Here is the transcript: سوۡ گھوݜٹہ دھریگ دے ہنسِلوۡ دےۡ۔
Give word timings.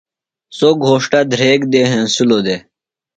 سوۡ 0.57 0.75
گھوݜٹہ 0.85 1.19
دھریگ 1.31 1.61
دے 1.71 1.81
ہنسِلوۡ 1.91 2.43
دےۡ۔ 2.45 2.61